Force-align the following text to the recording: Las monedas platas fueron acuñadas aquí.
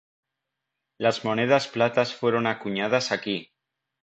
Las 0.97 1.25
monedas 1.25 1.67
platas 1.67 2.15
fueron 2.15 2.47
acuñadas 2.47 3.11
aquí. 3.11 3.51